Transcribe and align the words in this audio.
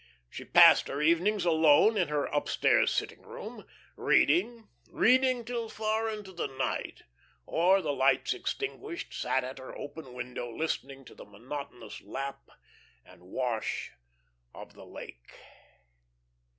She 0.31 0.43
passed 0.45 0.87
her 0.87 0.99
evenings 0.99 1.45
alone 1.45 1.95
in 1.95 2.07
her 2.07 2.25
"upstairs 2.25 2.91
sitting 2.91 3.21
room," 3.21 3.67
reading, 3.95 4.67
reading 4.89 5.45
till 5.45 5.69
far 5.69 6.09
into 6.09 6.31
the 6.31 6.47
night, 6.47 7.03
or, 7.45 7.83
the 7.83 7.93
lights 7.93 8.33
extinguished, 8.33 9.13
sat 9.13 9.43
at 9.43 9.59
her 9.59 9.77
open 9.77 10.13
window 10.13 10.49
listening 10.49 11.05
to 11.05 11.13
the 11.13 11.23
monotonous 11.23 12.01
lap 12.01 12.49
and 13.05 13.21
wash 13.21 13.91
of 14.55 14.73
the 14.73 14.85
lake. 14.87 15.33